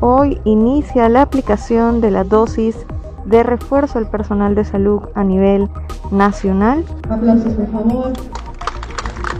Hoy 0.00 0.40
inicia 0.44 1.08
la 1.08 1.22
aplicación 1.22 2.00
de 2.00 2.10
la 2.10 2.24
dosis 2.24 2.76
de 3.24 3.42
refuerzo 3.42 3.98
al 3.98 4.08
personal 4.08 4.54
de 4.54 4.64
salud 4.64 5.02
a 5.14 5.24
nivel 5.24 5.68
nacional. 6.10 6.84
Aplausos, 7.10 7.54
por 7.54 7.66
favor. 7.68 8.12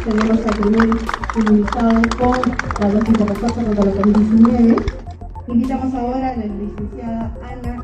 Tenemos 0.04 0.46
al 0.46 0.58
primer 0.58 0.88
inmunizado 1.36 2.02
con 2.18 2.40
la 2.80 2.90
dosis 2.90 3.12
de 3.12 3.24
refuerzo 3.24 3.54
contra 3.54 3.84
la 3.84 3.92
COVID-19. 3.92 4.92
Invitamos 5.48 5.94
ahora 5.94 6.30
a 6.30 6.36
la 6.36 6.46
licenciada 6.46 7.36
Ana. 7.42 7.75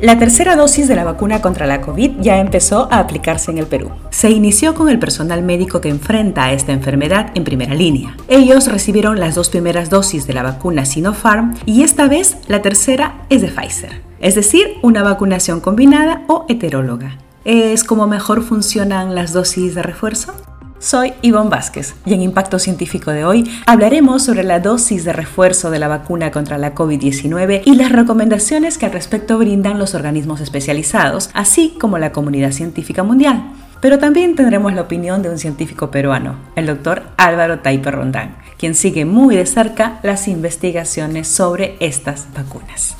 La 0.00 0.16
tercera 0.16 0.54
dosis 0.54 0.86
de 0.86 0.94
la 0.94 1.02
vacuna 1.02 1.42
contra 1.42 1.66
la 1.66 1.80
COVID 1.80 2.20
ya 2.20 2.38
empezó 2.38 2.86
a 2.92 3.00
aplicarse 3.00 3.50
en 3.50 3.58
el 3.58 3.66
Perú. 3.66 3.90
Se 4.10 4.30
inició 4.30 4.72
con 4.76 4.88
el 4.88 5.00
personal 5.00 5.42
médico 5.42 5.80
que 5.80 5.88
enfrenta 5.88 6.44
a 6.44 6.52
esta 6.52 6.70
enfermedad 6.70 7.32
en 7.34 7.42
primera 7.42 7.74
línea. 7.74 8.16
Ellos 8.28 8.68
recibieron 8.68 9.18
las 9.18 9.34
dos 9.34 9.48
primeras 9.48 9.90
dosis 9.90 10.24
de 10.28 10.34
la 10.34 10.44
vacuna 10.44 10.84
Sinopharm 10.84 11.54
y 11.66 11.82
esta 11.82 12.06
vez 12.06 12.36
la 12.46 12.62
tercera 12.62 13.24
es 13.28 13.42
de 13.42 13.48
Pfizer, 13.48 14.00
es 14.20 14.36
decir, 14.36 14.76
una 14.82 15.02
vacunación 15.02 15.58
combinada 15.58 16.22
o 16.28 16.46
heteróloga. 16.48 17.18
¿Es 17.44 17.82
como 17.82 18.06
mejor 18.06 18.44
funcionan 18.44 19.16
las 19.16 19.32
dosis 19.32 19.74
de 19.74 19.82
refuerzo? 19.82 20.32
Soy 20.80 21.12
Ivonne 21.22 21.50
Vázquez 21.50 21.96
y 22.06 22.14
en 22.14 22.22
Impacto 22.22 22.60
Científico 22.60 23.10
de 23.10 23.24
hoy 23.24 23.50
hablaremos 23.66 24.22
sobre 24.22 24.44
la 24.44 24.60
dosis 24.60 25.04
de 25.04 25.12
refuerzo 25.12 25.72
de 25.72 25.80
la 25.80 25.88
vacuna 25.88 26.30
contra 26.30 26.56
la 26.56 26.72
COVID-19 26.72 27.62
y 27.64 27.74
las 27.74 27.90
recomendaciones 27.90 28.78
que 28.78 28.86
al 28.86 28.92
respecto 28.92 29.38
brindan 29.38 29.80
los 29.80 29.96
organismos 29.96 30.40
especializados, 30.40 31.30
así 31.34 31.76
como 31.80 31.98
la 31.98 32.12
comunidad 32.12 32.52
científica 32.52 33.02
mundial. 33.02 33.42
Pero 33.80 33.98
también 33.98 34.36
tendremos 34.36 34.72
la 34.72 34.82
opinión 34.82 35.20
de 35.20 35.30
un 35.30 35.38
científico 35.38 35.90
peruano, 35.90 36.36
el 36.54 36.66
doctor 36.66 37.02
Álvaro 37.16 37.58
Taipe 37.58 37.90
Rondán, 37.90 38.36
quien 38.56 38.76
sigue 38.76 39.04
muy 39.04 39.34
de 39.34 39.46
cerca 39.46 39.98
las 40.04 40.28
investigaciones 40.28 41.26
sobre 41.26 41.76
estas 41.80 42.28
vacunas. 42.36 42.96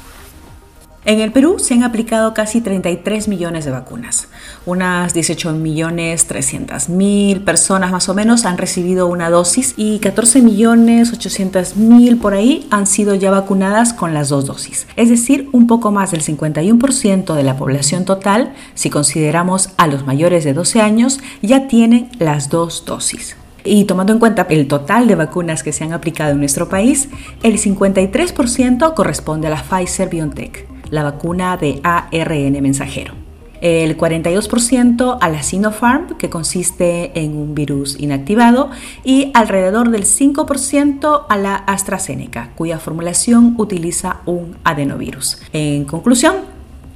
En 1.04 1.20
el 1.20 1.30
Perú 1.30 1.58
se 1.58 1.74
han 1.74 1.84
aplicado 1.84 2.34
casi 2.34 2.60
33 2.60 3.28
millones 3.28 3.64
de 3.64 3.70
vacunas. 3.70 4.28
Unas 4.66 5.14
18 5.14 5.52
millones 5.52 6.26
300 6.26 6.88
mil 6.88 7.40
personas 7.42 7.92
más 7.92 8.08
o 8.08 8.14
menos 8.14 8.44
han 8.44 8.58
recibido 8.58 9.06
una 9.06 9.30
dosis 9.30 9.74
y 9.76 10.00
14 10.00 10.42
millones 10.42 11.12
800 11.12 11.76
mil 11.76 12.18
por 12.18 12.34
ahí 12.34 12.66
han 12.70 12.86
sido 12.86 13.14
ya 13.14 13.30
vacunadas 13.30 13.92
con 13.92 14.12
las 14.12 14.28
dos 14.28 14.46
dosis. 14.46 14.88
Es 14.96 15.08
decir, 15.08 15.48
un 15.52 15.68
poco 15.68 15.92
más 15.92 16.10
del 16.10 16.22
51% 16.22 17.34
de 17.34 17.42
la 17.44 17.56
población 17.56 18.04
total, 18.04 18.52
si 18.74 18.90
consideramos 18.90 19.70
a 19.76 19.86
los 19.86 20.04
mayores 20.04 20.42
de 20.42 20.52
12 20.52 20.80
años, 20.80 21.20
ya 21.42 21.68
tienen 21.68 22.10
las 22.18 22.48
dos 22.50 22.84
dosis. 22.84 23.36
Y 23.64 23.84
tomando 23.84 24.12
en 24.12 24.18
cuenta 24.18 24.46
el 24.50 24.66
total 24.66 25.06
de 25.06 25.14
vacunas 25.14 25.62
que 25.62 25.72
se 25.72 25.84
han 25.84 25.92
aplicado 25.92 26.32
en 26.32 26.38
nuestro 26.38 26.68
país, 26.68 27.08
el 27.44 27.58
53% 27.58 28.94
corresponde 28.94 29.46
a 29.46 29.50
la 29.50 29.62
Pfizer 29.62 30.08
BioNTech 30.08 30.77
la 30.90 31.02
vacuna 31.02 31.56
de 31.56 31.80
ARN 31.82 32.60
mensajero. 32.62 33.14
El 33.60 33.96
42% 33.96 35.18
a 35.20 35.28
la 35.28 35.42
Sinopharm, 35.42 36.16
que 36.16 36.30
consiste 36.30 37.18
en 37.18 37.36
un 37.36 37.54
virus 37.54 37.98
inactivado, 37.98 38.70
y 39.02 39.32
alrededor 39.34 39.90
del 39.90 40.04
5% 40.04 41.26
a 41.28 41.36
la 41.36 41.56
AstraZeneca, 41.56 42.50
cuya 42.54 42.78
formulación 42.78 43.54
utiliza 43.58 44.20
un 44.26 44.56
adenovirus. 44.62 45.38
En 45.52 45.86
conclusión, 45.86 46.36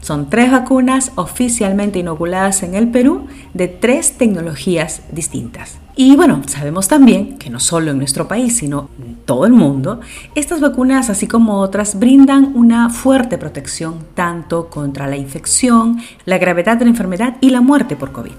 son 0.03 0.29
tres 0.29 0.51
vacunas 0.51 1.13
oficialmente 1.15 2.01
inoculadas 2.01 2.63
en 2.65 2.75
el 2.75 2.89
Perú 2.89 3.29
de 3.55 3.69
tres 3.69 4.19
tecnologías 4.19 5.03
distintas. 5.13 5.79
Y 5.95 6.17
bueno, 6.17 6.43
sabemos 6.47 6.89
también 6.89 7.39
que 7.39 7.51
no 7.51 7.61
solo 7.61 7.93
en 7.93 7.99
nuestro 7.99 8.27
país, 8.27 8.57
sino 8.57 8.89
en 8.99 9.15
todo 9.25 9.47
el 9.47 9.53
mundo, 9.53 10.01
estas 10.35 10.61
vacunas, 10.61 11.09
así 11.09 11.29
como 11.29 11.61
otras, 11.61 11.99
brindan 11.99 12.53
una 12.55 12.91
fuerte 12.91 13.39
protección 13.39 13.99
tanto 14.15 14.69
contra 14.69 15.07
la 15.07 15.17
infección, 15.17 16.01
la 16.25 16.39
gravedad 16.39 16.77
de 16.79 16.87
la 16.87 16.91
enfermedad 16.91 17.37
y 17.41 17.51
la 17.51 17.61
muerte 17.61 17.95
por 17.95 18.11
COVID. 18.11 18.33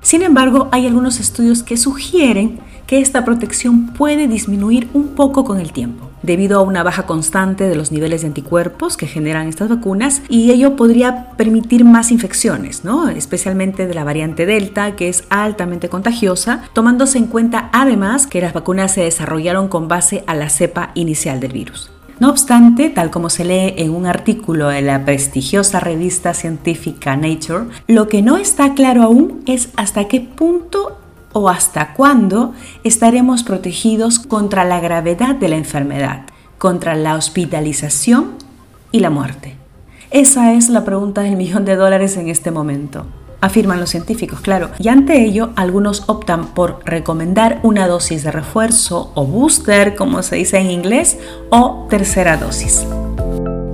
Sin 0.00 0.22
embargo, 0.22 0.68
hay 0.72 0.86
algunos 0.86 1.20
estudios 1.20 1.62
que 1.62 1.76
sugieren 1.76 2.60
que 2.88 3.00
esta 3.00 3.22
protección 3.22 3.88
puede 3.88 4.26
disminuir 4.28 4.88
un 4.94 5.08
poco 5.08 5.44
con 5.44 5.60
el 5.60 5.72
tiempo 5.72 6.08
debido 6.22 6.58
a 6.58 6.62
una 6.62 6.82
baja 6.82 7.04
constante 7.04 7.68
de 7.68 7.76
los 7.76 7.92
niveles 7.92 8.22
de 8.22 8.28
anticuerpos 8.28 8.96
que 8.96 9.06
generan 9.06 9.46
estas 9.46 9.68
vacunas 9.68 10.22
y 10.30 10.50
ello 10.50 10.74
podría 10.74 11.32
permitir 11.36 11.84
más 11.84 12.10
infecciones, 12.10 12.84
¿no? 12.84 13.10
especialmente 13.10 13.86
de 13.86 13.92
la 13.92 14.04
variante 14.04 14.46
Delta, 14.46 14.96
que 14.96 15.10
es 15.10 15.24
altamente 15.28 15.90
contagiosa, 15.90 16.62
tomándose 16.72 17.18
en 17.18 17.26
cuenta 17.26 17.68
además 17.74 18.26
que 18.26 18.40
las 18.40 18.54
vacunas 18.54 18.94
se 18.94 19.02
desarrollaron 19.02 19.68
con 19.68 19.86
base 19.86 20.24
a 20.26 20.34
la 20.34 20.48
cepa 20.48 20.90
inicial 20.94 21.40
del 21.40 21.52
virus. 21.52 21.90
No 22.20 22.30
obstante, 22.30 22.88
tal 22.88 23.10
como 23.10 23.28
se 23.28 23.44
lee 23.44 23.74
en 23.76 23.94
un 23.94 24.06
artículo 24.06 24.68
de 24.70 24.80
la 24.80 25.04
prestigiosa 25.04 25.78
revista 25.78 26.32
científica 26.32 27.16
Nature, 27.16 27.66
lo 27.86 28.08
que 28.08 28.22
no 28.22 28.38
está 28.38 28.72
claro 28.72 29.02
aún 29.02 29.42
es 29.46 29.68
hasta 29.76 30.08
qué 30.08 30.20
punto 30.22 30.98
o 31.32 31.48
hasta 31.48 31.94
cuándo 31.94 32.54
estaremos 32.84 33.42
protegidos 33.42 34.18
contra 34.18 34.64
la 34.64 34.80
gravedad 34.80 35.34
de 35.34 35.48
la 35.48 35.56
enfermedad, 35.56 36.22
contra 36.58 36.94
la 36.94 37.14
hospitalización 37.14 38.32
y 38.92 39.00
la 39.00 39.10
muerte? 39.10 39.56
Esa 40.10 40.54
es 40.54 40.68
la 40.68 40.84
pregunta 40.84 41.22
del 41.22 41.36
millón 41.36 41.64
de 41.64 41.76
dólares 41.76 42.16
en 42.16 42.28
este 42.28 42.50
momento 42.50 43.06
afirman 43.40 43.80
los 43.80 43.90
científicos, 43.90 44.40
claro. 44.40 44.70
Y 44.78 44.88
ante 44.88 45.24
ello, 45.24 45.50
algunos 45.56 46.04
optan 46.08 46.54
por 46.54 46.80
recomendar 46.84 47.60
una 47.62 47.86
dosis 47.86 48.24
de 48.24 48.32
refuerzo 48.32 49.12
o 49.14 49.26
booster, 49.26 49.94
como 49.94 50.22
se 50.22 50.36
dice 50.36 50.58
en 50.58 50.70
inglés, 50.70 51.18
o 51.50 51.86
tercera 51.88 52.36
dosis. 52.36 52.86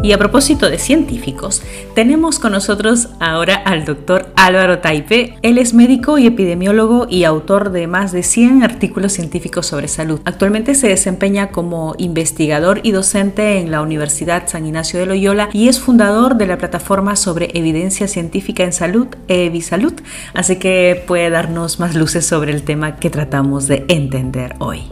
Y 0.04 0.12
a 0.12 0.19
propósito 0.19 0.69
de 0.69 0.78
científicos, 0.78 1.62
tenemos 1.94 2.38
con 2.38 2.53
nosotros 2.53 3.09
ahora 3.20 3.54
al 3.54 3.87
doctor 3.87 4.26
Álvaro 4.37 4.81
Taipe. 4.81 5.38
Él 5.41 5.56
es 5.56 5.72
médico 5.72 6.19
y 6.19 6.26
epidemiólogo 6.26 7.06
y 7.09 7.25
autor 7.25 7.70
de 7.70 7.87
más 7.87 8.12
de 8.12 8.22
100 8.22 8.65
artículos 8.65 9.15
científicos 9.15 9.66
sobre 9.66 9.88
salud. 9.88 10.20
Actualmente 10.26 10.75
se 10.75 10.88
desempeña 10.88 11.53
como 11.53 11.94
investigador 11.97 12.81
y 12.82 12.91
docente 12.91 13.60
en 13.60 13.70
la 13.70 13.81
Universidad 13.81 14.47
San 14.47 14.66
Ignacio 14.66 15.00
de 15.00 15.06
Loyola 15.06 15.48
y 15.54 15.69
es 15.69 15.81
fundador 15.81 16.36
de 16.36 16.48
la 16.48 16.59
plataforma 16.59 17.16
sobre 17.16 17.48
evidencia 17.54 18.06
científica 18.06 18.62
en 18.62 18.75
salud, 18.75 19.06
EviSalud. 19.28 19.94
Así 20.34 20.56
que 20.56 21.03
puede 21.06 21.31
darnos 21.31 21.81
más 21.81 21.94
luces 21.94 22.26
sobre 22.26 22.53
el 22.53 22.62
tema 22.62 22.97
que 22.97 23.09
tratamos 23.09 23.69
de 23.69 23.86
entender 23.88 24.54
hoy. 24.59 24.82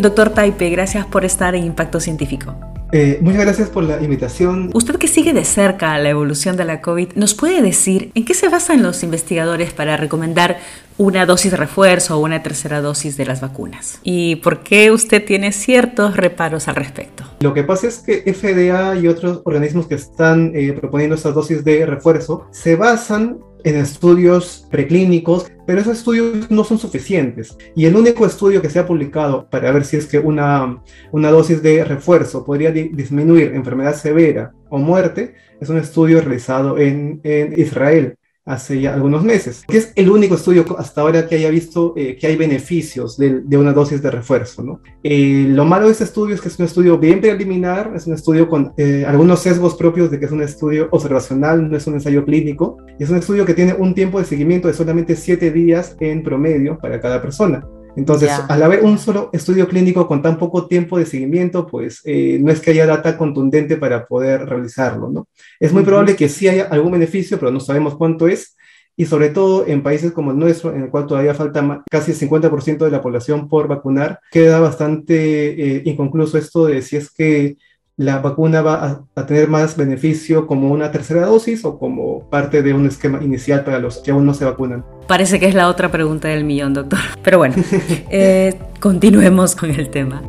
Doctor 0.00 0.30
Taipe, 0.30 0.70
gracias 0.70 1.06
por 1.06 1.24
estar 1.24 1.54
en 1.54 1.66
Impacto 1.66 2.00
Científico. 2.00 2.69
Eh, 2.92 3.18
muchas 3.20 3.42
gracias 3.42 3.68
por 3.68 3.84
la 3.84 4.02
invitación. 4.02 4.70
Usted 4.74 4.96
que 4.96 5.08
sigue 5.08 5.32
de 5.32 5.44
cerca 5.44 5.96
la 5.98 6.08
evolución 6.08 6.56
de 6.56 6.64
la 6.64 6.80
COVID, 6.80 7.12
¿nos 7.14 7.34
puede 7.34 7.62
decir 7.62 8.10
en 8.14 8.24
qué 8.24 8.34
se 8.34 8.48
basan 8.48 8.82
los 8.82 9.02
investigadores 9.02 9.72
para 9.72 9.96
recomendar 9.96 10.58
una 10.98 11.24
dosis 11.24 11.52
de 11.52 11.56
refuerzo 11.56 12.16
o 12.16 12.20
una 12.20 12.42
tercera 12.42 12.80
dosis 12.80 13.16
de 13.16 13.26
las 13.26 13.40
vacunas? 13.40 14.00
¿Y 14.02 14.36
por 14.36 14.62
qué 14.62 14.90
usted 14.90 15.24
tiene 15.24 15.52
ciertos 15.52 16.16
reparos 16.16 16.68
al 16.68 16.76
respecto? 16.76 17.24
Lo 17.40 17.54
que 17.54 17.62
pasa 17.62 17.86
es 17.86 17.98
que 17.98 18.22
FDA 18.32 18.96
y 18.96 19.08
otros 19.08 19.40
organismos 19.44 19.86
que 19.86 19.94
están 19.94 20.52
eh, 20.54 20.72
proponiendo 20.72 21.16
estas 21.16 21.34
dosis 21.34 21.64
de 21.64 21.86
refuerzo 21.86 22.46
se 22.50 22.76
basan 22.76 23.38
en 23.64 23.76
estudios 23.76 24.66
preclínicos, 24.70 25.50
pero 25.66 25.80
esos 25.80 25.98
estudios 25.98 26.50
no 26.50 26.64
son 26.64 26.78
suficientes. 26.78 27.56
Y 27.76 27.86
el 27.86 27.96
único 27.96 28.26
estudio 28.26 28.62
que 28.62 28.70
se 28.70 28.78
ha 28.78 28.86
publicado 28.86 29.48
para 29.48 29.70
ver 29.72 29.84
si 29.84 29.96
es 29.96 30.06
que 30.06 30.18
una, 30.18 30.82
una 31.12 31.30
dosis 31.30 31.62
de 31.62 31.84
refuerzo 31.84 32.44
podría 32.44 32.70
disminuir 32.70 33.52
enfermedad 33.54 33.94
severa 33.94 34.52
o 34.68 34.78
muerte 34.78 35.34
es 35.60 35.68
un 35.68 35.78
estudio 35.78 36.20
realizado 36.20 36.78
en, 36.78 37.20
en 37.24 37.58
Israel 37.58 38.16
hace 38.50 38.80
ya 38.80 38.94
algunos 38.94 39.22
meses, 39.22 39.62
que 39.66 39.78
es 39.78 39.92
el 39.94 40.10
único 40.10 40.34
estudio 40.34 40.64
hasta 40.78 41.00
ahora 41.00 41.28
que 41.28 41.36
haya 41.36 41.50
visto 41.50 41.94
eh, 41.96 42.16
que 42.16 42.26
hay 42.26 42.36
beneficios 42.36 43.16
de, 43.16 43.40
de, 43.40 43.56
una 43.56 43.72
dosis 43.72 44.02
de 44.02 44.10
refuerzo. 44.10 44.62
¿no? 44.62 44.80
Eh, 45.02 45.46
lo 45.48 45.64
malo 45.64 45.86
de 45.86 45.92
este 45.92 46.04
estudio 46.04 46.34
es 46.34 46.40
que 46.40 46.48
es 46.48 46.58
un 46.58 46.64
estudio 46.64 46.98
bien 46.98 47.20
preliminar, 47.20 47.92
es 47.94 48.06
un 48.06 48.14
estudio 48.14 48.48
con 48.48 48.72
eh, 48.76 49.04
algunos 49.06 49.40
sesgos 49.40 49.74
propios 49.74 50.10
de 50.10 50.18
que 50.18 50.26
es 50.26 50.32
un 50.32 50.42
estudio 50.42 50.88
observacional, 50.90 51.70
no 51.70 51.76
es 51.76 51.86
un 51.86 51.94
ensayo 51.94 52.24
clínico, 52.24 52.76
es 52.98 53.08
un 53.10 53.16
estudio 53.16 53.44
que 53.46 53.54
tiene 53.54 53.74
un 53.74 53.94
tiempo 53.94 54.18
de 54.18 54.24
seguimiento 54.24 54.68
de 54.68 54.74
solamente 54.74 55.16
siete 55.16 55.50
días 55.50 55.96
en 56.00 56.22
promedio 56.22 56.78
para 56.78 57.00
cada 57.00 57.22
persona. 57.22 57.64
Entonces, 57.96 58.30
al 58.48 58.62
haber 58.62 58.84
un 58.84 58.98
solo 58.98 59.30
estudio 59.32 59.68
clínico 59.68 60.06
con 60.06 60.22
tan 60.22 60.38
poco 60.38 60.66
tiempo 60.66 60.98
de 60.98 61.06
seguimiento, 61.06 61.66
pues 61.66 62.02
eh, 62.04 62.38
no 62.40 62.52
es 62.52 62.60
que 62.60 62.70
haya 62.70 62.86
data 62.86 63.16
contundente 63.18 63.76
para 63.76 64.06
poder 64.06 64.46
realizarlo, 64.46 65.10
¿no? 65.10 65.28
Es 65.58 65.72
muy 65.72 65.82
probable 65.82 66.16
que 66.16 66.28
sí 66.28 66.48
haya 66.48 66.64
algún 66.64 66.92
beneficio, 66.92 67.38
pero 67.38 67.50
no 67.50 67.60
sabemos 67.60 67.96
cuánto 67.96 68.28
es, 68.28 68.56
y 68.96 69.06
sobre 69.06 69.30
todo 69.30 69.66
en 69.66 69.82
países 69.82 70.12
como 70.12 70.30
el 70.30 70.38
nuestro, 70.38 70.74
en 70.74 70.82
el 70.82 70.90
cual 70.90 71.06
todavía 71.06 71.34
falta 71.34 71.82
casi 71.90 72.12
el 72.12 72.18
50% 72.18 72.84
de 72.84 72.90
la 72.90 73.00
población 73.00 73.48
por 73.48 73.66
vacunar, 73.66 74.20
queda 74.30 74.60
bastante 74.60 75.76
eh, 75.76 75.82
inconcluso 75.86 76.36
esto 76.36 76.66
de 76.66 76.82
si 76.82 76.96
es 76.96 77.10
que 77.10 77.56
la 78.00 78.18
vacuna 78.20 78.62
va 78.62 79.04
a, 79.14 79.26
tener 79.26 79.46
más 79.48 79.76
beneficio 79.76 80.46
como 80.46 80.70
una 80.70 80.90
tercera 80.90 81.26
dosis 81.26 81.66
o 81.66 81.78
como 81.78 82.30
parte 82.30 82.62
de 82.62 82.72
un 82.72 82.86
esquema 82.86 83.22
inicial 83.22 83.62
para 83.62 83.78
los 83.78 83.98
que 83.98 84.10
aún 84.10 84.24
no 84.24 84.32
se 84.32 84.46
vacunan. 84.46 84.82
Parece 85.06 85.38
que 85.38 85.46
es 85.46 85.54
la 85.54 85.68
otra 85.68 85.90
pregunta 85.90 86.28
del 86.28 86.44
millón, 86.44 86.72
doctor. 86.72 86.98
Pero 87.22 87.36
bueno, 87.36 87.56
eh, 88.10 88.58
continuemos 88.80 89.54
con 89.54 89.70
el 89.70 89.90
tema. 89.90 90.22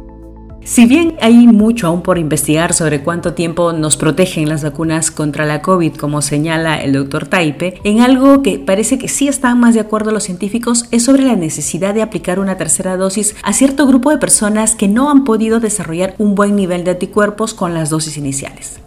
Si 0.63 0.86
bien 0.86 1.16
hay 1.22 1.48
mucho 1.48 1.88
aún 1.88 2.04
por 2.04 2.19
investigar 2.19 2.74
sobre 2.74 3.02
cuánto 3.02 3.34
tiempo 3.34 3.74
nos 3.74 3.98
protegen 3.98 4.48
las 4.48 4.63
vacunas 4.63 5.10
contra 5.10 5.46
la 5.46 5.62
COVID, 5.62 5.96
como 5.96 6.22
señala 6.22 6.80
el 6.80 6.94
doctor 6.94 7.25
Taipe, 7.25 7.81
en 7.84 8.02
algo 8.02 8.44
que 8.44 8.60
parece 8.60 9.00
que 9.00 9.08
sí 9.08 9.28
están 9.28 9.60
más 9.60 9.74
de 9.74 9.80
acuerdo 9.80 10.12
los 10.12 10.24
científicos 10.24 10.86
es 10.92 11.04
sobre 11.04 11.24
la 11.24 11.36
necesidad 11.36 11.96
de 11.96 12.04
aplicar 12.04 12.40
una 12.40 12.58
tercera 12.58 12.96
dosis 12.96 13.36
a 13.42 13.54
cierto 13.54 13.88
grupo 13.88 14.12
de 14.12 14.19
personas 14.19 14.75
que 14.75 14.88
no 14.88 15.10
han 15.10 15.24
podido 15.24 15.60
desarrollar 15.60 16.13
un 16.19 16.36
buen 16.36 16.56
nivel 16.56 16.84
de 16.84 16.92
anticuerpos 16.92 17.56
con 17.56 17.74
las 17.74 17.90
dosis 17.90 18.18
iniciales. 18.18 18.80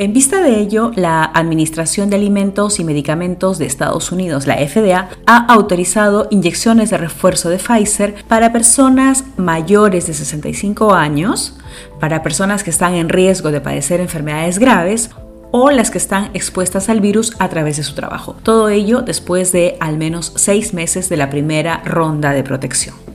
En 0.00 0.14
vista 0.14 0.40
de 0.40 0.58
ello, 0.58 0.92
la 0.94 1.24
Administración 1.24 2.08
de 2.08 2.16
Alimentos 2.16 2.80
y 2.80 2.84
Medicamentos 2.84 3.58
de 3.58 3.66
Estados 3.66 4.10
Unidos, 4.12 4.46
la 4.46 4.56
FDA, 4.56 5.10
ha 5.26 5.44
autorizado 5.52 6.26
inyecciones 6.30 6.88
de 6.88 6.96
refuerzo 6.96 7.50
de 7.50 7.58
Pfizer 7.58 8.14
para 8.26 8.50
personas 8.50 9.24
mayores 9.36 10.06
de 10.06 10.14
65 10.14 10.94
años, 10.94 11.58
para 12.00 12.22
personas 12.22 12.64
que 12.64 12.70
están 12.70 12.94
en 12.94 13.10
riesgo 13.10 13.50
de 13.50 13.60
padecer 13.60 14.00
enfermedades 14.00 14.58
graves 14.58 15.10
o 15.50 15.70
las 15.70 15.90
que 15.90 15.98
están 15.98 16.30
expuestas 16.32 16.88
al 16.88 17.02
virus 17.02 17.34
a 17.38 17.50
través 17.50 17.76
de 17.76 17.82
su 17.82 17.94
trabajo. 17.94 18.36
Todo 18.42 18.70
ello 18.70 19.02
después 19.02 19.52
de 19.52 19.76
al 19.80 19.98
menos 19.98 20.32
seis 20.36 20.72
meses 20.72 21.10
de 21.10 21.18
la 21.18 21.28
primera 21.28 21.82
ronda 21.84 22.32
de 22.32 22.42
protección. 22.42 23.09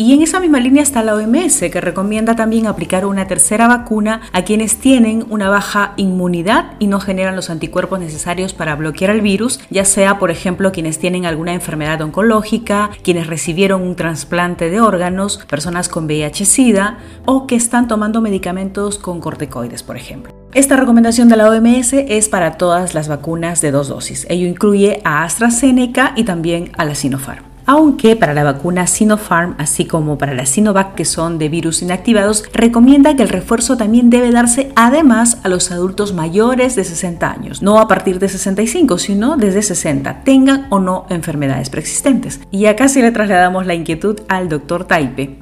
Y 0.00 0.12
en 0.12 0.22
esa 0.22 0.38
misma 0.38 0.60
línea 0.60 0.84
está 0.84 1.02
la 1.02 1.16
OMS, 1.16 1.58
que 1.58 1.80
recomienda 1.80 2.36
también 2.36 2.68
aplicar 2.68 3.04
una 3.04 3.26
tercera 3.26 3.66
vacuna 3.66 4.20
a 4.32 4.42
quienes 4.42 4.76
tienen 4.76 5.26
una 5.28 5.48
baja 5.48 5.94
inmunidad 5.96 6.74
y 6.78 6.86
no 6.86 7.00
generan 7.00 7.34
los 7.34 7.50
anticuerpos 7.50 7.98
necesarios 7.98 8.54
para 8.54 8.76
bloquear 8.76 9.10
el 9.10 9.22
virus, 9.22 9.58
ya 9.70 9.84
sea, 9.84 10.20
por 10.20 10.30
ejemplo, 10.30 10.70
quienes 10.70 11.00
tienen 11.00 11.26
alguna 11.26 11.52
enfermedad 11.52 12.00
oncológica, 12.00 12.90
quienes 13.02 13.26
recibieron 13.26 13.82
un 13.82 13.96
trasplante 13.96 14.70
de 14.70 14.80
órganos, 14.80 15.44
personas 15.48 15.88
con 15.88 16.06
VIH-Sida 16.06 16.98
o 17.26 17.48
que 17.48 17.56
están 17.56 17.88
tomando 17.88 18.20
medicamentos 18.20 19.00
con 19.00 19.18
corticoides, 19.18 19.82
por 19.82 19.96
ejemplo. 19.96 20.32
Esta 20.54 20.76
recomendación 20.76 21.28
de 21.28 21.38
la 21.38 21.50
OMS 21.50 21.94
es 21.94 22.28
para 22.28 22.52
todas 22.52 22.94
las 22.94 23.08
vacunas 23.08 23.60
de 23.62 23.72
dos 23.72 23.88
dosis. 23.88 24.28
Ello 24.30 24.46
incluye 24.46 25.00
a 25.02 25.24
AstraZeneca 25.24 26.12
y 26.14 26.22
también 26.22 26.70
a 26.78 26.84
la 26.84 26.94
Sinopharm 26.94 27.47
aunque 27.68 28.16
para 28.16 28.32
la 28.32 28.44
vacuna 28.44 28.86
Sinopharm, 28.86 29.54
así 29.58 29.84
como 29.84 30.16
para 30.16 30.32
la 30.32 30.46
Sinovac, 30.46 30.94
que 30.94 31.04
son 31.04 31.36
de 31.36 31.50
virus 31.50 31.82
inactivados, 31.82 32.44
recomienda 32.54 33.14
que 33.14 33.22
el 33.22 33.28
refuerzo 33.28 33.76
también 33.76 34.08
debe 34.08 34.32
darse 34.32 34.72
además 34.74 35.38
a 35.44 35.50
los 35.50 35.70
adultos 35.70 36.14
mayores 36.14 36.76
de 36.76 36.84
60 36.84 37.30
años, 37.30 37.60
no 37.60 37.78
a 37.78 37.86
partir 37.86 38.18
de 38.20 38.30
65, 38.30 38.96
sino 38.96 39.36
desde 39.36 39.60
60, 39.60 40.24
tengan 40.24 40.66
o 40.70 40.80
no 40.80 41.04
enfermedades 41.10 41.68
preexistentes. 41.68 42.40
Y 42.50 42.64
acá 42.64 42.88
sí 42.88 43.02
le 43.02 43.12
trasladamos 43.12 43.66
la 43.66 43.74
inquietud 43.74 44.18
al 44.28 44.48
doctor 44.48 44.86
Taipe. 44.86 45.38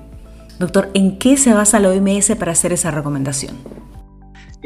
Doctor, 0.58 0.90
¿en 0.94 1.18
qué 1.18 1.36
se 1.36 1.54
basa 1.54 1.78
la 1.78 1.90
OMS 1.90 2.34
para 2.34 2.52
hacer 2.52 2.72
esa 2.72 2.90
recomendación? 2.90 3.54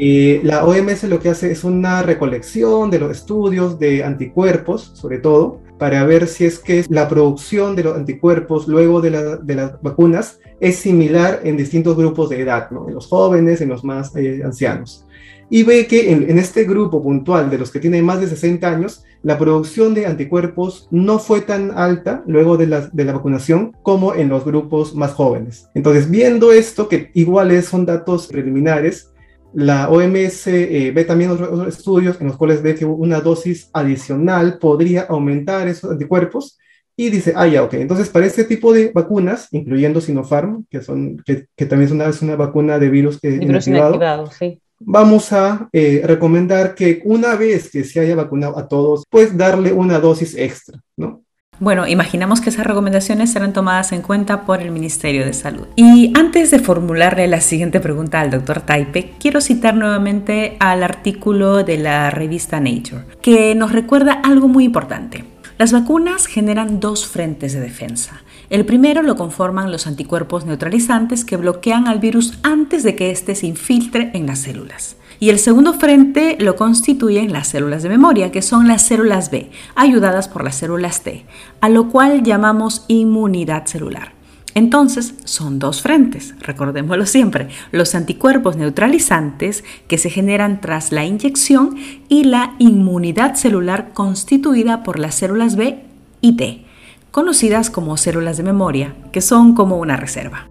Eh, 0.03 0.41
la 0.43 0.65
OMS 0.65 1.03
lo 1.03 1.19
que 1.19 1.29
hace 1.29 1.51
es 1.51 1.63
una 1.63 2.01
recolección 2.01 2.89
de 2.89 2.97
los 2.97 3.11
estudios 3.11 3.77
de 3.77 4.03
anticuerpos, 4.03 4.93
sobre 4.95 5.19
todo, 5.19 5.59
para 5.77 6.03
ver 6.05 6.27
si 6.27 6.43
es 6.43 6.57
que 6.57 6.83
la 6.89 7.07
producción 7.07 7.75
de 7.75 7.83
los 7.83 7.95
anticuerpos 7.95 8.67
luego 8.67 8.99
de, 8.99 9.11
las 9.11 9.79
vacunas 9.83 10.39
es 10.59 10.77
similar 10.77 11.41
en 11.43 11.55
distintos 11.55 11.95
grupos 11.95 12.31
de 12.31 12.41
edad, 12.41 12.71
¿no? 12.71 12.87
en 12.87 12.95
los 12.95 13.05
jóvenes, 13.05 13.61
en 13.61 13.69
los 13.69 13.83
más 13.83 14.15
eh, 14.15 14.41
ancianos. 14.43 15.05
Y 15.51 15.61
ve 15.61 15.85
que 15.85 16.11
en, 16.11 16.35
este 16.39 16.63
grupo 16.63 17.03
puntual 17.03 17.51
de 17.51 17.59
los 17.59 17.69
que 17.69 17.79
tienen 17.79 18.03
más 18.03 18.21
de 18.21 18.27
60 18.27 18.67
años, 18.67 19.03
la 19.21 19.37
producción 19.37 19.93
de 19.93 20.07
anticuerpos 20.07 20.87
no 20.89 21.19
fue 21.19 21.41
tan 21.41 21.77
alta 21.77 22.23
luego 22.25 22.57
de 22.57 22.65
la, 22.65 22.87
de 22.87 23.05
la 23.05 23.13
vacunación 23.13 23.77
como 23.83 24.15
en 24.15 24.29
los 24.29 24.45
grupos 24.45 24.95
más 24.95 25.11
jóvenes. 25.11 25.69
Entonces, 25.75 26.09
viendo 26.09 26.51
esto, 26.51 26.89
que 26.89 27.11
igual 27.13 27.61
son 27.61 27.85
datos 27.85 28.25
preliminares, 28.25 29.10
la 29.53 29.89
OMS 29.89 30.47
eh, 30.47 30.91
ve 30.93 31.03
también 31.03 31.31
otros, 31.31 31.67
estudios 31.67 32.19
en 32.21 32.27
los 32.27 32.37
cuales 32.37 32.61
ve 32.61 32.75
que 32.75 32.85
una 32.85 33.19
dosis 33.19 33.69
adicional 33.73 34.57
podría 34.59 35.03
aumentar 35.03 35.67
esos 35.67 35.91
anticuerpos 35.91 36.57
y 36.95 37.09
dice, 37.09 37.33
ah, 37.35 37.47
ya, 37.47 37.63
ok, 37.63 37.73
entonces 37.75 38.09
para 38.09 38.25
este 38.25 38.43
tipo 38.43 38.73
de 38.73 38.91
vacunas, 38.93 39.47
incluyendo 39.51 40.01
Sinopharm, 40.01 40.65
que, 40.69 40.81
son, 40.81 41.17
que, 41.25 41.65
también 41.65 41.87
es 41.87 41.91
una, 41.91 42.07
es 42.07 42.21
una, 42.21 42.35
vacuna 42.35 42.77
de 42.77 42.89
virus, 42.89 43.17
eh, 43.23 43.39
inactivado, 43.41 44.29
sí. 44.31 44.61
vamos 44.79 45.31
a 45.33 45.69
eh, 45.73 46.01
recomendar 46.05 46.75
que 46.75 47.01
una 47.05 47.35
vez 47.35 47.71
que 47.71 47.83
se 47.83 47.99
haya 47.99 48.15
vacunado 48.15 48.57
a 48.57 48.67
todos, 48.67 49.05
pues 49.09 49.35
darle 49.35 49.71
una 49.73 49.99
dosis 49.99 50.35
extra, 50.37 50.79
¿no? 50.97 51.23
Bueno, 51.61 51.85
imaginamos 51.87 52.41
que 52.41 52.49
esas 52.49 52.65
recomendaciones 52.65 53.31
serán 53.31 53.53
tomadas 53.53 53.91
en 53.91 54.01
cuenta 54.01 54.45
por 54.45 54.63
el 54.63 54.71
Ministerio 54.71 55.23
de 55.23 55.33
Salud. 55.33 55.67
Y 55.75 56.11
antes 56.17 56.49
de 56.49 56.57
formularle 56.57 57.27
la 57.27 57.39
siguiente 57.39 57.79
pregunta 57.79 58.19
al 58.19 58.31
doctor 58.31 58.61
Taipe, 58.61 59.13
quiero 59.19 59.41
citar 59.41 59.75
nuevamente 59.75 60.57
al 60.59 60.81
artículo 60.81 61.63
de 61.63 61.77
la 61.77 62.09
revista 62.09 62.59
Nature, 62.59 63.03
que 63.21 63.53
nos 63.53 63.73
recuerda 63.73 64.13
algo 64.23 64.47
muy 64.47 64.63
importante. 64.63 65.23
Las 65.59 65.71
vacunas 65.71 66.25
generan 66.25 66.79
dos 66.79 67.05
frentes 67.05 67.53
de 67.53 67.59
defensa. 67.59 68.23
El 68.49 68.65
primero 68.65 69.03
lo 69.03 69.15
conforman 69.15 69.71
los 69.71 69.85
anticuerpos 69.85 70.47
neutralizantes 70.47 71.23
que 71.23 71.37
bloquean 71.37 71.87
al 71.87 71.99
virus 71.99 72.39
antes 72.41 72.81
de 72.81 72.95
que 72.95 73.11
éste 73.11 73.35
se 73.35 73.45
infiltre 73.45 74.09
en 74.15 74.25
las 74.25 74.39
células. 74.39 74.95
Y 75.21 75.29
el 75.29 75.37
segundo 75.37 75.73
frente 75.75 76.35
lo 76.39 76.55
constituyen 76.55 77.31
las 77.31 77.49
células 77.49 77.83
de 77.83 77.89
memoria, 77.89 78.31
que 78.31 78.41
son 78.41 78.67
las 78.67 78.81
células 78.81 79.29
B, 79.29 79.51
ayudadas 79.75 80.27
por 80.27 80.43
las 80.43 80.55
células 80.55 81.03
T, 81.03 81.27
a 81.61 81.69
lo 81.69 81.89
cual 81.89 82.23
llamamos 82.23 82.85
inmunidad 82.87 83.67
celular. 83.67 84.13
Entonces, 84.55 85.13
son 85.23 85.59
dos 85.59 85.83
frentes, 85.83 86.33
recordémoslo 86.39 87.05
siempre, 87.05 87.49
los 87.71 87.93
anticuerpos 87.93 88.57
neutralizantes 88.57 89.63
que 89.87 89.99
se 89.99 90.09
generan 90.09 90.59
tras 90.59 90.91
la 90.91 91.05
inyección 91.05 91.75
y 92.09 92.23
la 92.23 92.55
inmunidad 92.57 93.35
celular 93.35 93.91
constituida 93.93 94.81
por 94.81 94.97
las 94.97 95.13
células 95.13 95.55
B 95.55 95.83
y 96.21 96.35
T, 96.35 96.65
conocidas 97.11 97.69
como 97.69 97.95
células 97.95 98.37
de 98.37 98.43
memoria, 98.43 98.95
que 99.11 99.21
son 99.21 99.53
como 99.53 99.77
una 99.77 99.97
reserva. 99.97 100.47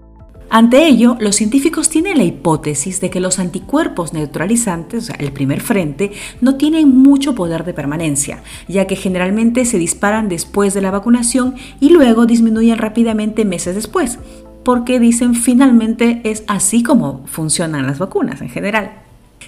Ante 0.52 0.84
ello, 0.88 1.16
los 1.20 1.36
científicos 1.36 1.88
tienen 1.90 2.18
la 2.18 2.24
hipótesis 2.24 3.00
de 3.00 3.08
que 3.08 3.20
los 3.20 3.38
anticuerpos 3.38 4.12
neutralizantes, 4.12 5.04
o 5.04 5.06
sea, 5.06 5.16
el 5.20 5.30
primer 5.30 5.60
frente, 5.60 6.10
no 6.40 6.56
tienen 6.56 6.88
mucho 6.88 7.36
poder 7.36 7.64
de 7.64 7.72
permanencia, 7.72 8.42
ya 8.66 8.88
que 8.88 8.96
generalmente 8.96 9.64
se 9.64 9.78
disparan 9.78 10.28
después 10.28 10.74
de 10.74 10.80
la 10.82 10.90
vacunación 10.90 11.54
y 11.78 11.90
luego 11.90 12.26
disminuyen 12.26 12.78
rápidamente 12.78 13.44
meses 13.44 13.76
después, 13.76 14.18
porque 14.64 14.98
dicen 14.98 15.36
finalmente 15.36 16.20
es 16.24 16.42
así 16.48 16.82
como 16.82 17.24
funcionan 17.28 17.86
las 17.86 18.00
vacunas 18.00 18.40
en 18.40 18.48
general. 18.48 18.90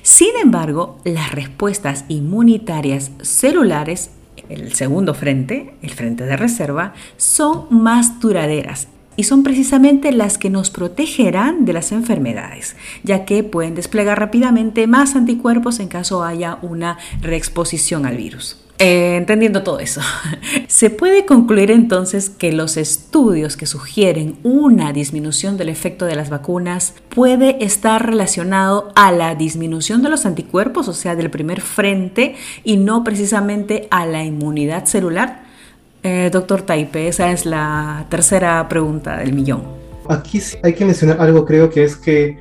Sin 0.03 0.31
embargo, 0.41 1.01
las 1.03 1.33
respuestas 1.33 2.05
inmunitarias 2.07 3.11
celulares 3.23 4.13
el 4.49 4.75
segundo 4.75 5.15
frente, 5.15 5.75
el 5.83 5.91
frente 5.91 6.25
de 6.25 6.37
reserva, 6.37 6.95
son 7.17 7.67
más 7.71 8.21
duraderas 8.21 8.89
y 9.17 9.25
son 9.25 9.43
precisamente 9.43 10.13
las 10.13 10.39
que 10.39 10.51
nos 10.51 10.71
protegerán 10.71 11.65
de 11.65 11.73
las 11.73 11.93
enfermedades, 11.93 12.77
ya 13.03 13.25
que 13.25 13.45
pueden 13.45 13.75
desplegar 13.75 14.19
rápidamente 14.19 14.87
más 14.87 15.17
anticuerpos 15.17 15.81
en 15.81 15.89
caso 15.89 16.25
haya 16.25 16.59
una 16.63 16.99
reexposición 17.21 18.07
al 18.07 18.17
virus. 18.17 18.59
Eh, 18.85 19.17
entendiendo 19.17 19.63
todo 19.63 19.79
eso, 19.79 20.01
se 20.67 20.91
puede 20.91 21.25
concluir 21.25 21.71
entonces 21.71 22.31
que 22.31 22.51
los 22.51 22.77
estudios 22.77 23.57
que 23.57 23.67
sugieren 23.67 24.39
una 24.43 24.93
disminución 24.93 25.57
del 25.57 25.69
efecto 25.69 26.05
de 26.05 26.17
las 26.17 26.31
vacunas 26.31 26.95
puede 27.09 27.65
estar 27.65 28.05
relacionado 28.05 28.91
a 28.97 29.13
la 29.13 29.37
disminución 29.37 30.03
de 30.03 30.09
los 30.09 30.27
anticuerpos, 30.27 30.89
o 30.89 30.95
sea, 30.95 31.15
del 31.15 31.31
primer 31.31 31.61
frente, 31.61 32.35
y 32.65 32.77
no 32.77 33.05
precisamente 33.05 33.87
a 33.93 34.05
la 34.05 34.25
inmunidad 34.25 34.87
celular. 34.87 35.42
Eh, 36.03 36.31
doctor 36.33 36.63
Taipe, 36.63 37.07
esa 37.07 37.31
es 37.31 37.47
la 37.47 38.07
tercera 38.09 38.69
pregunta 38.69 39.19
del 39.19 39.33
millón. 39.33 39.63
Aquí 40.09 40.41
hay 40.63 40.73
que 40.73 40.85
mencionar 40.85 41.21
algo, 41.21 41.45
creo 41.45 41.71
que 41.71 41.85
es 41.85 41.97
que 41.97 42.37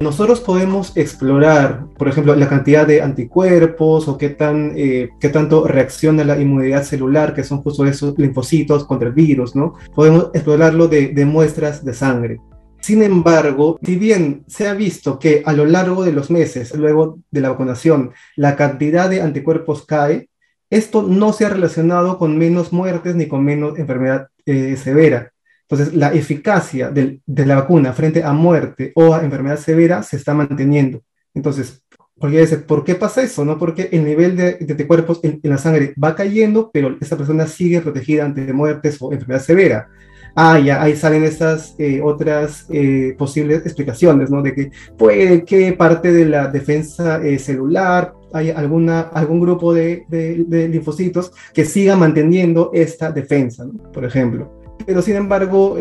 nosotros 0.00 0.40
podemos 0.40 0.96
explorar, 0.96 1.84
por 1.98 2.08
ejemplo, 2.08 2.34
la 2.34 2.48
cantidad 2.48 2.86
de 2.86 3.02
anticuerpos 3.02 4.08
o 4.08 4.16
qué, 4.16 4.30
tan, 4.30 4.72
eh, 4.76 5.10
qué 5.20 5.28
tanto 5.28 5.66
reacciona 5.66 6.24
la 6.24 6.40
inmunidad 6.40 6.84
celular, 6.84 7.34
que 7.34 7.44
son 7.44 7.62
justo 7.62 7.84
esos 7.84 8.16
linfocitos 8.16 8.84
contra 8.84 9.08
el 9.08 9.14
virus, 9.14 9.54
¿no? 9.54 9.74
Podemos 9.94 10.30
explorarlo 10.32 10.88
de, 10.88 11.08
de 11.08 11.26
muestras 11.26 11.84
de 11.84 11.92
sangre. 11.92 12.40
Sin 12.80 13.02
embargo, 13.02 13.78
si 13.82 13.96
bien 13.96 14.44
se 14.46 14.68
ha 14.68 14.74
visto 14.74 15.18
que 15.18 15.42
a 15.44 15.52
lo 15.52 15.66
largo 15.66 16.02
de 16.02 16.12
los 16.12 16.30
meses, 16.30 16.74
luego 16.74 17.18
de 17.30 17.42
la 17.42 17.50
vacunación, 17.50 18.12
la 18.36 18.56
cantidad 18.56 19.10
de 19.10 19.20
anticuerpos 19.20 19.84
cae, 19.84 20.30
esto 20.70 21.02
no 21.02 21.32
se 21.32 21.44
ha 21.44 21.50
relacionado 21.50 22.16
con 22.16 22.38
menos 22.38 22.72
muertes 22.72 23.16
ni 23.16 23.26
con 23.26 23.44
menos 23.44 23.78
enfermedad 23.78 24.28
eh, 24.46 24.76
severa. 24.76 25.32
Entonces, 25.68 25.94
la 25.94 26.12
eficacia 26.12 26.90
de 26.90 27.46
la 27.46 27.56
vacuna 27.56 27.92
frente 27.92 28.24
a 28.24 28.32
muerte 28.32 28.92
o 28.94 29.14
a 29.14 29.22
enfermedad 29.22 29.58
severa 29.58 30.02
se 30.02 30.16
está 30.16 30.34
manteniendo. 30.34 31.02
Entonces, 31.34 31.84
cualquiera 32.18 32.44
dice, 32.44 32.58
¿por 32.58 32.84
qué 32.84 32.96
pasa 32.96 33.22
eso? 33.22 33.44
¿No? 33.44 33.56
Porque 33.58 33.88
el 33.92 34.04
nivel 34.04 34.36
de, 34.36 34.58
anticuerpos 34.68 35.20
en, 35.22 35.40
en, 35.42 35.50
la 35.50 35.58
sangre 35.58 35.94
va 36.02 36.16
cayendo, 36.16 36.70
pero 36.72 36.96
esa 37.00 37.16
persona 37.16 37.46
sigue 37.46 37.80
protegida 37.80 38.24
ante 38.24 38.52
muertes 38.52 38.96
o 39.00 39.12
enfermedad 39.12 39.42
severa. 39.42 39.88
Ah, 40.34 40.58
ya 40.58 40.82
ahí 40.82 40.96
salen 40.96 41.24
estas 41.24 41.74
eh, 41.78 42.00
otras 42.02 42.66
eh, 42.70 43.14
posibles 43.18 43.64
explicaciones, 43.64 44.30
¿no? 44.30 44.42
De 44.42 44.54
que 44.54 44.70
puede 44.96 45.44
que 45.44 45.72
parte 45.72 46.12
de 46.12 46.26
la 46.26 46.48
defensa 46.48 47.24
eh, 47.24 47.38
celular 47.38 48.14
hay 48.32 48.50
alguna, 48.50 49.00
algún 49.00 49.40
grupo 49.40 49.74
de, 49.74 50.04
linfocitos 50.48 51.32
que 51.52 51.64
siga 51.64 51.96
manteniendo 51.96 52.70
esta 52.72 53.10
defensa, 53.10 53.66
por 53.92 54.04
ejemplo. 54.04 54.52
Pero 54.86 55.02
sin 55.02 55.16
embargo, 55.16 55.76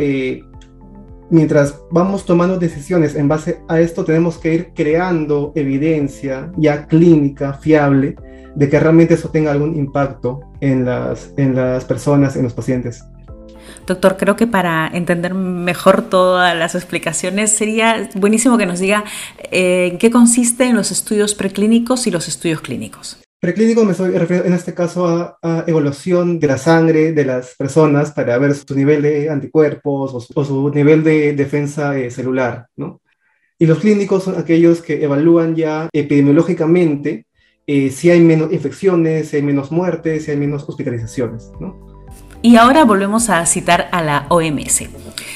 mientras 1.29 1.79
vamos 1.91 2.25
tomando 2.25 2.57
decisiones 2.57 3.15
en 3.15 3.27
base 3.27 3.61
a 3.67 3.79
esto, 3.79 4.03
tenemos 4.03 4.39
que 4.39 4.53
ir 4.55 4.71
creando 4.73 5.51
evidencia 5.53 6.51
ya 6.57 6.87
clínica, 6.87 7.53
fiable, 7.53 8.15
de 8.55 8.67
que 8.67 8.79
realmente 8.79 9.13
eso 9.13 9.29
tenga 9.29 9.51
algún 9.51 9.75
impacto 9.75 10.41
en 10.59 10.85
las, 10.85 11.31
en 11.37 11.55
las 11.55 11.85
personas, 11.85 12.35
en 12.35 12.43
los 12.43 12.53
pacientes. 12.53 13.05
Doctor, 13.89 14.17
creo 14.17 14.36
que 14.36 14.46
para 14.46 14.88
entender 14.88 15.34
mejor 15.34 16.03
todas 16.03 16.55
las 16.55 16.75
explicaciones 16.75 17.51
sería 17.51 18.08
buenísimo 18.13 18.55
que 18.55 18.67
nos 18.67 18.79
diga 18.79 19.03
eh, 19.51 19.89
en 19.91 19.98
qué 19.98 20.12
consisten 20.12 20.75
los 20.75 20.91
estudios 20.91 21.34
preclínicos 21.34 22.05
y 22.05 22.12
los 22.12 22.27
estudios 22.27 22.62
clínicos. 22.62 23.17
Preclínico 23.41 23.84
me 23.86 23.93
estoy 23.93 24.12
refiriendo 24.12 24.48
en 24.48 24.53
este 24.53 24.75
caso 24.75 25.08
a, 25.08 25.39
a, 25.41 25.63
evaluación 25.65 26.39
de 26.39 26.48
la 26.48 26.60
sangre 26.60 27.13
de 27.13 27.25
las 27.25 27.55
personas 27.55 28.12
para 28.12 28.38
ver 28.38 28.53
su 28.53 28.75
nivel 28.75 29.01
de 29.01 29.29
anticuerpos 29.29 30.13
o 30.13 30.19
su, 30.19 30.34
o 30.36 30.46
su 30.46 30.69
nivel 30.69 31.03
de 31.03 31.34
defensa 31.34 31.98
eh, 31.98 32.12
celular, 32.12 32.67
¿no? 32.75 33.01
Y 33.58 33.65
los 33.65 33.79
clínicos 33.79 34.24
son 34.24 34.38
aquellos 34.38 34.84
que 34.84 35.03
evalúan 35.03 35.55
ya 35.55 35.89
epidemiológicamente 35.91 37.25
eh, 37.65 37.89
si 37.89 38.12
hay 38.12 38.22
menos 38.22 38.53
infecciones, 38.53 39.29
si 39.29 39.38
hay 39.38 39.41
menos 39.41 39.72
muertes, 39.72 40.25
si 40.25 40.31
hay 40.31 40.38
menos 40.38 40.67
hospitalizaciones, 40.69 41.51
¿no? 41.60 41.88
Y 42.41 42.55
ahora 42.55 42.86
volvemos 42.86 43.29
a 43.29 43.46
citar 43.46 43.89
a 43.91 44.01
la 44.01 44.25
OMS, 44.29 44.84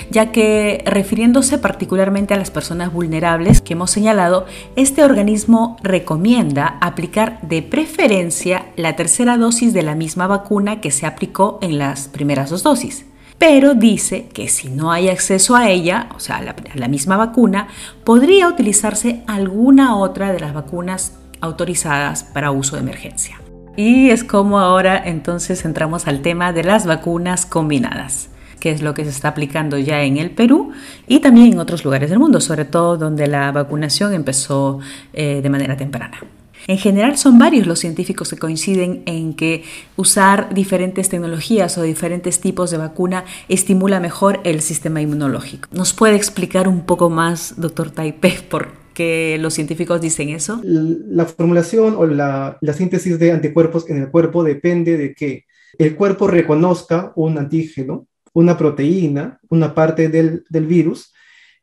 ya 0.10 0.32
que 0.32 0.82
refiriéndose 0.86 1.58
particularmente 1.58 2.34
a 2.34 2.38
las 2.38 2.50
personas 2.50 2.94
vulnerables 2.94 3.60
que 3.60 3.74
hemos 3.74 3.92
señalado, 3.92 4.46
este 4.78 5.04
organismo 5.04 5.76
recomienda 5.84 6.78
aplicar 6.80 7.42
de 7.42 7.62
preferencia 7.62 8.68
la 8.78 8.96
tercera 8.96 9.36
dosis 9.36 9.74
de 9.74 9.82
la 9.82 9.96
misma 9.96 10.28
vacuna 10.28 10.80
que 10.80 10.92
se 10.92 11.06
aplicó 11.06 11.60
en 11.62 11.78
las 11.78 12.08
primeras 12.08 12.50
dos 12.50 12.64
dosis. 12.64 13.06
Pero 13.38 13.74
dice 13.74 14.30
que 14.34 14.48
si 14.48 14.70
no 14.70 14.94
hay 14.94 15.10
acceso 15.10 15.58
a 15.58 15.70
ella, 15.70 16.08
o 16.16 16.22
sea, 16.22 16.38
a 16.38 16.42
la, 16.42 16.52
a 16.52 16.78
la 16.78 16.88
misma 16.88 17.18
vacuna, 17.18 17.68
podría 18.06 18.48
utilizarse 18.48 19.24
alguna 19.28 19.98
otra 19.98 20.32
de 20.32 20.40
las 20.40 20.54
vacunas 20.54 21.18
autorizadas 21.42 22.24
para 22.24 22.52
uso 22.52 22.78
de 22.78 22.84
emergencia. 22.84 23.43
Y 23.76 24.12
es 24.12 24.24
como 24.24 24.60
ahora 24.60 25.02
entonces 25.04 25.66
entramos 25.66 26.08
al 26.08 26.22
tema 26.22 26.54
de 26.54 26.64
las 26.64 26.86
vacunas 26.86 27.48
combinadas, 27.48 28.30
que 28.60 28.70
es 28.70 28.84
lo 28.84 28.94
que 28.94 29.04
se 29.04 29.10
está 29.10 29.30
aplicando 29.30 29.80
ya 29.80 30.04
en 30.04 30.18
el 30.18 30.30
Perú 30.30 30.72
y 31.08 31.20
también 31.20 31.54
en 31.54 31.60
otros 31.60 31.84
lugares 31.84 32.12
del 32.12 32.20
mundo, 32.20 32.40
sobre 32.40 32.66
todo 32.66 32.98
donde 32.98 33.26
la 33.26 33.52
vacunación 33.52 34.14
empezó 34.14 34.80
eh, 35.14 35.40
de 35.42 35.50
manera 35.50 35.76
temprana. 35.76 36.20
En 36.68 36.78
general 36.78 37.18
son 37.18 37.40
varios 37.40 37.68
los 37.68 37.80
científicos 37.80 38.30
que 38.30 38.38
coinciden 38.38 39.02
en 39.06 39.34
que 39.34 39.64
usar 39.98 40.54
diferentes 40.54 41.10
tecnologías 41.10 41.78
o 41.78 41.82
diferentes 41.82 42.40
tipos 42.40 42.72
de 42.72 42.78
vacuna 42.78 43.26
estimula 43.50 44.00
mejor 44.00 44.40
el 44.44 44.62
sistema 44.62 45.02
inmunológico. 45.02 45.68
¿Nos 45.72 45.94
puede 45.94 46.16
explicar 46.16 46.68
un 46.68 46.82
poco 46.82 47.10
más, 47.10 47.56
doctor 47.58 47.92
Taipei, 47.92 48.48
por 48.48 48.83
que 48.94 49.38
los 49.40 49.54
científicos 49.54 50.02
dicen 50.02 50.30
eso? 50.30 50.62
La 50.64 51.26
formulación 51.26 51.96
o 51.98 52.06
la, 52.06 52.58
la, 52.62 52.74
síntesis 52.74 53.20
de 53.20 53.32
anticuerpos 53.32 53.90
en 53.90 53.98
el 53.98 54.10
cuerpo 54.10 54.44
depende 54.44 54.98
de 54.98 55.14
que 55.14 55.46
el 55.78 55.96
cuerpo 55.96 56.28
reconozca 56.28 57.12
un 57.16 57.38
antígeno, 57.38 58.08
una 58.34 58.58
proteína, 58.58 59.40
una 59.50 59.74
parte 59.74 60.10
del, 60.10 60.44
del 60.50 60.66
virus, 60.66 61.14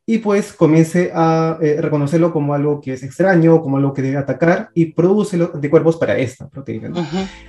y 0.05 0.17
pues 0.17 0.51
comience 0.53 1.11
a 1.13 1.57
eh, 1.61 1.77
reconocerlo 1.79 2.33
como 2.33 2.53
algo 2.53 2.81
que 2.81 2.93
es 2.93 3.03
extraño, 3.03 3.61
como 3.61 3.77
algo 3.77 3.93
que 3.93 4.01
debe 4.01 4.17
atacar, 4.17 4.69
y 4.73 4.87
produce 4.87 5.37
los 5.37 5.53
anticuerpos 5.53 5.97
para 5.97 6.17
esta 6.17 6.49
proteína. 6.49 6.89
¿no? 6.89 7.05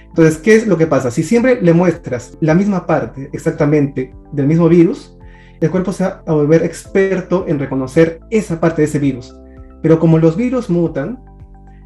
Entonces, 0.08 0.38
¿qué 0.38 0.54
es 0.56 0.66
lo 0.66 0.76
que 0.76 0.86
pasa? 0.86 1.10
Si 1.10 1.22
siempre 1.22 1.60
le 1.60 1.72
muestras 1.72 2.36
la 2.40 2.54
misma 2.54 2.86
parte 2.86 3.30
exactamente 3.32 4.14
del 4.32 4.46
mismo 4.46 4.68
virus, 4.68 5.16
el 5.60 5.70
cuerpo 5.70 5.92
se 5.92 6.04
va 6.04 6.22
a 6.26 6.32
volver 6.32 6.64
experto 6.64 7.46
en 7.48 7.58
reconocer 7.58 8.20
esa 8.30 8.60
parte 8.60 8.82
de 8.82 8.86
ese 8.86 8.98
virus. 8.98 9.34
Pero 9.82 9.98
como 9.98 10.18
los 10.18 10.36
virus 10.36 10.70
mutan, 10.70 11.18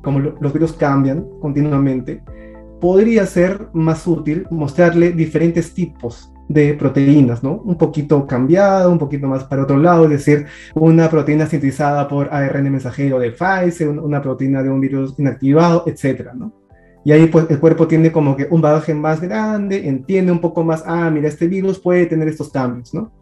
como 0.03 0.21
lo, 0.21 0.37
los 0.41 0.53
virus 0.53 0.73
cambian 0.75 1.27
continuamente, 1.41 2.23
podría 2.81 3.27
ser 3.27 3.69
más 3.73 4.07
útil 4.07 4.47
mostrarle 4.51 5.13
diferentes 5.13 5.73
tipos 5.73 6.33
de 6.49 6.75
proteínas, 6.75 7.43
¿no? 7.43 7.55
Un 7.65 7.77
poquito 7.77 8.27
cambiado, 8.27 8.93
un 8.93 8.99
poquito 8.99 9.27
más 9.27 9.45
para 9.45 9.63
otro 9.63 9.79
lado, 9.79 10.05
es 10.05 10.11
decir, 10.11 10.47
una 10.75 11.11
proteína 11.11 11.47
sintetizada 11.47 12.07
por 12.07 12.33
ARN 12.33 12.71
mensajero 12.71 13.19
de 13.19 13.33
Pfizer, 13.33 13.89
una 13.89 14.23
proteína 14.23 14.63
de 14.63 14.71
un 14.71 14.81
virus 14.81 15.15
inactivado, 15.19 15.85
etcétera, 15.87 16.35
¿no? 16.35 16.53
Y 17.05 17.13
ahí 17.13 17.27
pues 17.27 17.47
el 17.51 17.61
cuerpo 17.61 17.87
tiene 17.87 18.11
como 18.11 18.37
que 18.37 18.49
un 18.51 18.61
bagaje 18.61 18.95
más 18.95 19.21
grande, 19.21 19.89
entiende 19.89 20.33
un 20.33 20.41
poco 20.41 20.65
más, 20.65 20.83
ah, 20.87 21.09
mira, 21.11 21.29
este 21.29 21.47
virus 21.47 21.79
puede 21.79 22.07
tener 22.07 22.29
estos 22.29 22.51
cambios, 22.51 22.93
¿no? 22.93 23.13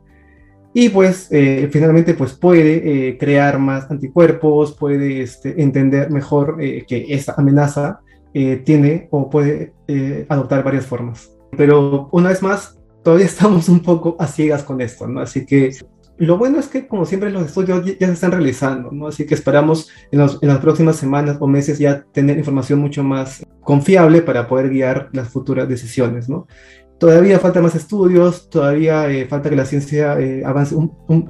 Y 0.77 0.89
pues 0.89 1.29
eh, 1.31 1.69
finalmente 1.73 2.15
pues 2.15 2.33
puede 2.33 3.09
eh, 3.09 3.17
crear 3.17 3.61
más 3.61 3.89
anticuerpos, 3.91 4.77
puede 4.77 5.23
este, 5.23 5.63
entender 5.63 6.11
mejor 6.11 6.57
eh, 6.61 6.85
que 6.87 7.07
esa 7.15 7.35
amenaza 7.37 8.01
eh, 8.37 8.57
tiene 8.57 9.07
o 9.13 9.31
puede 9.31 9.73
eh, 9.87 10.27
adoptar 10.29 10.65
varias 10.65 10.85
formas. 10.85 11.31
Pero 11.57 12.09
una 12.11 12.31
vez 12.31 12.43
más, 12.43 12.77
todavía 13.05 13.27
estamos 13.27 13.69
un 13.69 13.81
poco 13.81 14.17
a 14.19 14.27
ciegas 14.27 14.65
con 14.65 14.81
esto, 14.81 15.07
¿no? 15.07 15.21
Así 15.21 15.47
que 15.47 15.71
lo 16.17 16.37
bueno 16.37 16.59
es 16.59 16.67
que 16.67 16.89
como 16.89 17.07
siempre 17.07 17.31
los 17.31 17.47
estudios 17.47 17.85
ya, 17.85 18.07
se 18.09 18.13
están 18.13 18.33
realizando, 18.33 18.91
¿no? 18.91 19.07
Así 19.07 19.25
que 19.25 19.35
esperamos 19.35 19.89
en, 20.11 20.19
los, 20.19 20.43
en 20.43 20.49
las 20.49 20.59
próximas 20.59 20.97
semanas 20.97 21.37
o 21.39 21.47
meses 21.47 21.79
ya 21.79 22.05
tener 22.13 22.37
información 22.37 22.81
mucho 22.81 23.05
más 23.05 23.47
confiable 23.61 24.21
para 24.21 24.49
poder 24.49 24.71
guiar 24.71 25.11
las 25.13 25.29
futuras 25.29 25.69
decisiones, 25.69 26.29
¿no? 26.29 26.49
Todavía 27.05 27.39
falta 27.39 27.61
más 27.61 27.75
estudios, 27.75 28.49
todavía 28.49 29.07
eh, 29.11 29.27
falta 29.27 29.51
que 29.51 29.57
la 29.57 29.67
ciencia 29.67 30.19
eh, 30.19 30.43
avance 30.43 30.75
un, 30.75 30.89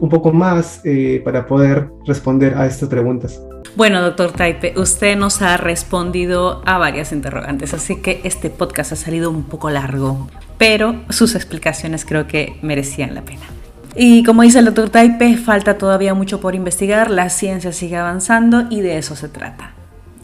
poco 0.09 0.33
más 0.33 0.81
eh, 0.85 1.21
para 1.25 1.47
poder 1.47 1.89
responder 2.07 2.57
a 2.57 2.65
estas 2.65 2.89
preguntas. 2.89 3.43
Bueno, 3.75 4.01
doctor 4.01 4.31
Taipe, 4.31 4.75
usted 4.77 5.17
nos 5.17 5.43
ha 5.43 5.57
respondido 5.57 6.63
a 6.65 6.79
varias 6.79 7.11
interrogantes, 7.11 7.75
así 7.75 7.97
que 7.97 8.21
este 8.23 8.51
podcast 8.51 8.93
ha 8.93 8.97
salido 8.97 9.31
un 9.31 9.43
poco 9.43 9.69
largo, 9.69 10.29
pero 10.59 10.95
sus 11.09 11.35
explicaciones 11.35 12.05
creo 12.05 12.29
que 12.29 12.57
merecían 12.63 13.13
la 13.13 13.23
pena. 13.23 13.43
Y 13.97 14.23
como 14.23 14.43
dice 14.43 14.61
el 14.61 14.67
doctor 14.67 14.91
Taipe, 14.91 15.37
falta 15.37 15.77
todavía 15.77 16.15
mucho 16.15 16.39
por 16.39 16.55
investigar, 16.55 17.11
la 17.11 17.31
ciencia 17.31 17.73
sigue 17.73 17.97
avanzando 17.97 18.67
y 18.71 18.81
de 18.81 18.99
eso 18.99 19.17
se 19.17 19.29
trata 19.29 19.74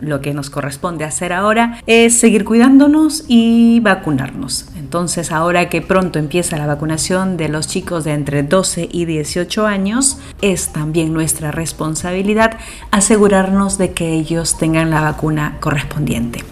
lo 0.00 0.20
que 0.20 0.34
nos 0.34 0.50
corresponde 0.50 1.04
hacer 1.04 1.32
ahora 1.32 1.80
es 1.86 2.18
seguir 2.18 2.44
cuidándonos 2.44 3.24
y 3.28 3.80
vacunarnos. 3.80 4.66
Entonces, 4.76 5.32
ahora 5.32 5.68
que 5.68 5.82
pronto 5.82 6.18
empieza 6.18 6.56
la 6.56 6.66
vacunación 6.66 7.36
de 7.36 7.48
los 7.48 7.68
chicos 7.68 8.04
de 8.04 8.12
entre 8.12 8.42
12 8.42 8.88
y 8.90 9.04
18 9.04 9.66
años, 9.66 10.18
es 10.42 10.72
también 10.72 11.12
nuestra 11.12 11.50
responsabilidad 11.50 12.58
asegurarnos 12.90 13.78
de 13.78 13.92
que 13.92 14.12
ellos 14.12 14.58
tengan 14.58 14.90
la 14.90 15.00
vacuna 15.00 15.58
correspondiente. 15.60 16.44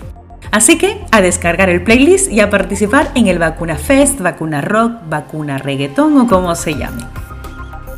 Así 0.50 0.78
que 0.78 1.04
a 1.10 1.20
descargar 1.20 1.68
el 1.68 1.82
playlist 1.82 2.30
y 2.30 2.40
a 2.40 2.50
participar 2.50 3.10
en 3.14 3.26
el 3.26 3.38
Vacuna 3.38 3.76
Fest, 3.76 4.20
Vacuna 4.20 4.60
Rock, 4.60 4.92
Vacuna 5.08 5.58
Reggaetón 5.58 6.18
o 6.18 6.26
como 6.26 6.54
se 6.54 6.74
llame. 6.74 7.04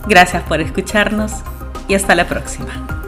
Gracias 0.09 0.43
por 0.43 0.61
escucharnos 0.61 1.33
y 1.87 1.95
hasta 1.95 2.15
la 2.15 2.27
próxima. 2.27 3.00